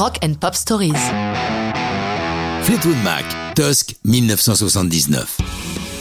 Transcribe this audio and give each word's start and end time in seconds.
Rock 0.00 0.16
and 0.24 0.32
Pop 0.40 0.54
Stories. 0.54 0.94
Fleetwood 2.62 2.96
Mac, 3.04 3.26
Tusk, 3.54 3.96
1979. 4.04 5.36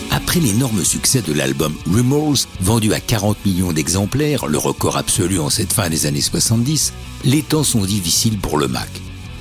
Après 0.10 0.40
l'énorme 0.40 0.86
succès 0.86 1.22
de 1.22 1.34
l'album 1.34 1.76
Rumors, 1.86 2.38
vendu 2.62 2.94
à 2.94 3.02
40 3.02 3.46
millions 3.46 3.74
d'exemplaires, 3.74 4.48
le 4.48 4.58
record 4.58 4.96
absolu 4.96 5.38
en 5.42 5.50
cette 5.50 5.74
fin 5.74 5.90
des 5.90 6.06
années 6.06 6.22
70, 6.22 6.94
les 7.26 7.42
temps 7.42 7.66
sont 7.66 7.84
difficiles 7.84 8.40
pour 8.40 8.58
le 8.58 8.70
Mac. 8.70 8.88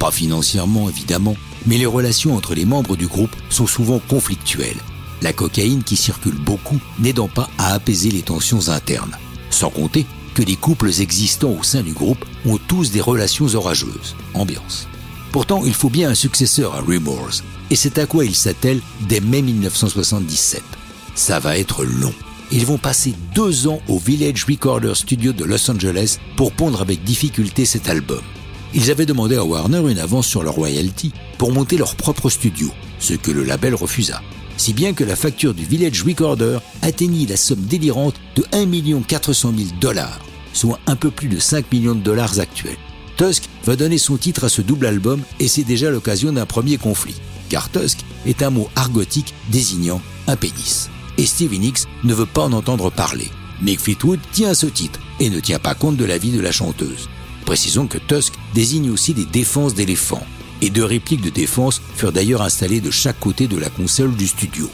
Pas 0.00 0.10
financièrement 0.10 0.88
évidemment, 0.88 1.36
mais 1.66 1.78
les 1.78 1.86
relations 1.86 2.34
entre 2.34 2.56
les 2.56 2.64
membres 2.64 2.96
du 2.96 3.06
groupe 3.06 3.36
sont 3.50 3.68
souvent 3.68 4.00
conflictuelles. 4.00 4.82
La 5.22 5.32
cocaïne 5.32 5.84
qui 5.84 5.96
circule 5.96 6.34
beaucoup 6.34 6.80
n'aidant 6.98 7.28
pas 7.28 7.48
à 7.58 7.74
apaiser 7.74 8.10
les 8.10 8.22
tensions 8.22 8.70
internes. 8.70 9.16
Sans 9.50 9.70
compter 9.70 10.04
que 10.38 10.42
les 10.44 10.54
couples 10.54 11.00
existants 11.00 11.56
au 11.58 11.64
sein 11.64 11.82
du 11.82 11.92
groupe 11.92 12.24
ont 12.46 12.60
tous 12.68 12.92
des 12.92 13.00
relations 13.00 13.52
orageuses. 13.56 14.14
Ambiance. 14.34 14.86
Pourtant, 15.32 15.64
il 15.64 15.74
faut 15.74 15.90
bien 15.90 16.10
un 16.10 16.14
successeur 16.14 16.76
à 16.76 16.80
Remorse, 16.80 17.42
et 17.70 17.74
c'est 17.74 17.98
à 17.98 18.06
quoi 18.06 18.24
il 18.24 18.36
s'attelle 18.36 18.80
dès 19.08 19.18
mai 19.18 19.42
1977. 19.42 20.62
Ça 21.16 21.40
va 21.40 21.58
être 21.58 21.84
long. 21.84 22.14
Ils 22.52 22.64
vont 22.64 22.78
passer 22.78 23.14
deux 23.34 23.66
ans 23.66 23.80
au 23.88 23.98
Village 23.98 24.44
Recorder 24.44 24.94
Studio 24.94 25.32
de 25.32 25.42
Los 25.44 25.68
Angeles 25.68 26.18
pour 26.36 26.52
pondre 26.52 26.82
avec 26.82 27.02
difficulté 27.02 27.64
cet 27.64 27.88
album. 27.88 28.22
Ils 28.74 28.92
avaient 28.92 29.06
demandé 29.06 29.34
à 29.34 29.44
Warner 29.44 29.90
une 29.90 29.98
avance 29.98 30.28
sur 30.28 30.44
leur 30.44 30.54
royalty 30.54 31.12
pour 31.36 31.50
monter 31.50 31.76
leur 31.76 31.96
propre 31.96 32.30
studio, 32.30 32.70
ce 33.00 33.14
que 33.14 33.32
le 33.32 33.42
label 33.42 33.74
refusa. 33.74 34.22
Si 34.56 34.72
bien 34.72 34.92
que 34.92 35.02
la 35.02 35.16
facture 35.16 35.52
du 35.52 35.64
Village 35.64 36.04
Recorder 36.04 36.58
atteignit 36.82 37.26
la 37.26 37.36
somme 37.36 37.62
délirante 37.62 38.14
de 38.36 38.44
1 38.52 39.02
400 39.02 39.52
000 39.56 39.70
dollars, 39.80 40.20
soit 40.52 40.80
un 40.86 40.96
peu 40.96 41.10
plus 41.10 41.28
de 41.28 41.38
5 41.38 41.70
millions 41.72 41.94
de 41.94 42.00
dollars 42.00 42.40
actuels. 42.40 42.76
Tusk 43.16 43.44
va 43.64 43.76
donner 43.76 43.98
son 43.98 44.16
titre 44.16 44.44
à 44.44 44.48
ce 44.48 44.62
double 44.62 44.86
album 44.86 45.22
et 45.40 45.48
c'est 45.48 45.64
déjà 45.64 45.90
l'occasion 45.90 46.32
d'un 46.32 46.46
premier 46.46 46.78
conflit, 46.78 47.16
car 47.48 47.70
Tusk 47.70 47.98
est 48.26 48.42
un 48.42 48.50
mot 48.50 48.68
argotique 48.76 49.34
désignant 49.50 50.00
un 50.26 50.36
pénis. 50.36 50.88
Et 51.16 51.26
Stevie 51.26 51.58
Nicks 51.58 51.80
ne 52.04 52.14
veut 52.14 52.26
pas 52.26 52.42
en 52.42 52.52
entendre 52.52 52.90
parler. 52.90 53.28
Mick 53.60 53.80
Fleetwood 53.80 54.20
tient 54.32 54.50
à 54.50 54.54
ce 54.54 54.66
titre 54.66 55.00
et 55.18 55.30
ne 55.30 55.40
tient 55.40 55.58
pas 55.58 55.74
compte 55.74 55.96
de 55.96 56.04
la 56.04 56.18
vie 56.18 56.30
de 56.30 56.40
la 56.40 56.52
chanteuse. 56.52 57.08
Précisons 57.44 57.86
que 57.86 57.98
Tusk 57.98 58.34
désigne 58.54 58.90
aussi 58.90 59.14
des 59.14 59.24
défenses 59.24 59.74
d'éléphants, 59.74 60.26
et 60.60 60.70
deux 60.70 60.84
répliques 60.84 61.22
de 61.22 61.30
défense 61.30 61.80
furent 61.96 62.12
d'ailleurs 62.12 62.42
installées 62.42 62.80
de 62.80 62.90
chaque 62.90 63.18
côté 63.18 63.48
de 63.48 63.56
la 63.56 63.68
console 63.68 64.14
du 64.14 64.28
studio. 64.28 64.70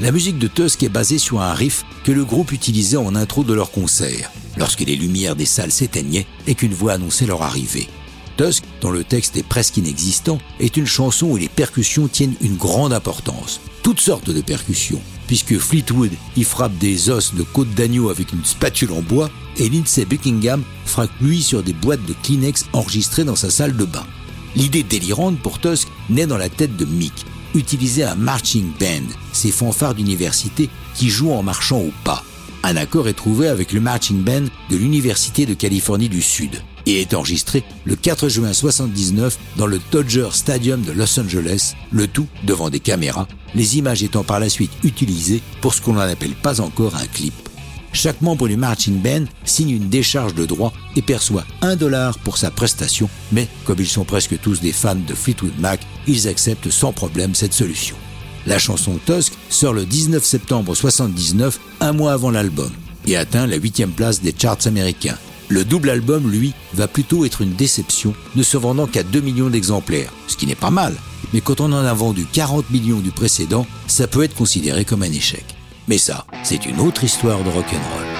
La 0.00 0.12
musique 0.12 0.38
de 0.38 0.46
Tusk 0.46 0.82
est 0.84 0.88
basée 0.88 1.18
sur 1.18 1.40
un 1.40 1.54
riff 1.54 1.84
que 2.04 2.12
le 2.12 2.24
groupe 2.24 2.52
utilisait 2.52 2.96
en 2.96 3.16
intro 3.16 3.42
de 3.42 3.54
leur 3.54 3.72
concert, 3.72 4.30
lorsque 4.58 4.80
les 4.80 4.96
lumières 4.96 5.36
des 5.36 5.46
salles 5.46 5.72
s'éteignaient 5.72 6.26
et 6.46 6.54
qu'une 6.54 6.74
voix 6.74 6.92
annonçait 6.92 7.26
leur 7.26 7.42
arrivée. 7.42 7.88
Tusk, 8.36 8.62
dont 8.80 8.90
le 8.90 9.04
texte 9.04 9.36
est 9.36 9.42
presque 9.42 9.76
inexistant, 9.76 10.38
est 10.60 10.76
une 10.76 10.86
chanson 10.86 11.26
où 11.26 11.36
les 11.36 11.48
percussions 11.48 12.06
tiennent 12.06 12.36
une 12.40 12.56
grande 12.56 12.92
importance. 12.92 13.60
Toutes 13.82 14.00
sortes 14.00 14.30
de 14.30 14.40
percussions, 14.40 15.00
puisque 15.26 15.58
Fleetwood 15.58 16.12
y 16.36 16.44
frappe 16.44 16.76
des 16.78 17.10
os 17.10 17.34
de 17.34 17.42
côte 17.42 17.74
d'agneau 17.74 18.10
avec 18.10 18.32
une 18.32 18.44
spatule 18.44 18.92
en 18.92 19.02
bois 19.02 19.30
et 19.56 19.68
Lindsey 19.68 20.04
Buckingham 20.04 20.62
frappe 20.84 21.10
lui 21.20 21.42
sur 21.42 21.62
des 21.62 21.72
boîtes 21.72 22.04
de 22.06 22.14
Kleenex 22.22 22.66
enregistrées 22.72 23.24
dans 23.24 23.36
sa 23.36 23.50
salle 23.50 23.76
de 23.76 23.84
bain. 23.84 24.06
L'idée 24.54 24.82
délirante 24.82 25.38
pour 25.40 25.60
Tusk 25.60 25.88
naît 26.08 26.26
dans 26.26 26.38
la 26.38 26.48
tête 26.48 26.76
de 26.76 26.84
Mick, 26.84 27.26
utiliser 27.54 28.04
un 28.04 28.14
marching 28.14 28.70
band, 28.78 29.06
ces 29.32 29.50
fanfares 29.50 29.94
d'université 29.94 30.70
qui 30.94 31.10
jouent 31.10 31.32
en 31.32 31.42
marchant 31.42 31.78
au 31.78 31.92
pas. 32.04 32.24
Un 32.68 32.76
accord 32.76 33.08
est 33.08 33.14
trouvé 33.14 33.48
avec 33.48 33.72
le 33.72 33.80
marching 33.80 34.22
band 34.22 34.44
de 34.68 34.76
l'Université 34.76 35.46
de 35.46 35.54
Californie 35.54 36.10
du 36.10 36.20
Sud 36.20 36.62
et 36.84 37.00
est 37.00 37.14
enregistré 37.14 37.64
le 37.86 37.96
4 37.96 38.28
juin 38.28 38.52
79 38.52 39.38
dans 39.56 39.66
le 39.66 39.80
Dodger 39.90 40.28
Stadium 40.32 40.82
de 40.82 40.92
Los 40.92 41.18
Angeles, 41.18 41.72
le 41.90 42.06
tout 42.06 42.26
devant 42.42 42.68
des 42.68 42.78
caméras, 42.78 43.26
les 43.54 43.78
images 43.78 44.02
étant 44.02 44.22
par 44.22 44.38
la 44.38 44.50
suite 44.50 44.70
utilisées 44.84 45.40
pour 45.62 45.72
ce 45.72 45.80
qu'on 45.80 45.94
n'appelle 45.94 46.34
pas 46.34 46.60
encore 46.60 46.94
un 46.96 47.06
clip. 47.06 47.32
Chaque 47.94 48.20
membre 48.20 48.48
du 48.48 48.58
marching 48.58 49.00
band 49.00 49.24
signe 49.46 49.70
une 49.70 49.88
décharge 49.88 50.34
de 50.34 50.44
droit 50.44 50.74
et 50.94 51.00
perçoit 51.00 51.46
un 51.62 51.74
dollar 51.74 52.18
pour 52.18 52.36
sa 52.36 52.50
prestation, 52.50 53.08
mais 53.32 53.48
comme 53.64 53.80
ils 53.80 53.88
sont 53.88 54.04
presque 54.04 54.38
tous 54.42 54.60
des 54.60 54.72
fans 54.72 54.94
de 54.94 55.14
Fleetwood 55.14 55.58
Mac, 55.58 55.80
ils 56.06 56.28
acceptent 56.28 56.68
sans 56.68 56.92
problème 56.92 57.34
cette 57.34 57.54
solution. 57.54 57.96
La 58.46 58.58
chanson 58.58 58.98
Tusk 59.04 59.34
sort 59.50 59.72
le 59.72 59.84
19 59.84 60.24
septembre 60.24 60.74
79, 60.74 61.58
un 61.80 61.92
mois 61.92 62.12
avant 62.12 62.30
l'album, 62.30 62.70
et 63.06 63.16
atteint 63.16 63.46
la 63.46 63.56
huitième 63.56 63.90
place 63.90 64.22
des 64.22 64.34
charts 64.36 64.66
américains. 64.66 65.18
Le 65.48 65.64
double 65.64 65.90
album, 65.90 66.30
lui, 66.30 66.52
va 66.74 66.88
plutôt 66.88 67.24
être 67.24 67.40
une 67.40 67.54
déception, 67.54 68.14
ne 68.36 68.42
se 68.42 68.56
vendant 68.56 68.86
qu'à 68.86 69.02
2 69.02 69.20
millions 69.20 69.48
d'exemplaires, 69.48 70.12
ce 70.26 70.36
qui 70.36 70.46
n'est 70.46 70.54
pas 70.54 70.70
mal. 70.70 70.94
Mais 71.32 71.40
quand 71.40 71.60
on 71.60 71.72
en 71.72 71.84
a 71.84 71.94
vendu 71.94 72.26
40 72.30 72.70
millions 72.70 73.00
du 73.00 73.10
précédent, 73.10 73.66
ça 73.86 74.06
peut 74.06 74.22
être 74.22 74.34
considéré 74.34 74.84
comme 74.84 75.02
un 75.02 75.12
échec. 75.12 75.44
Mais 75.88 75.98
ça, 75.98 76.26
c'est 76.42 76.66
une 76.66 76.80
autre 76.80 77.04
histoire 77.04 77.42
de 77.42 77.48
rock'n'roll. 77.48 78.17